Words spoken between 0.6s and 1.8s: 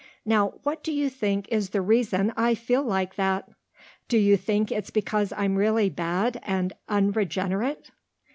what do you think is